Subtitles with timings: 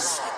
[0.00, 0.29] Yes.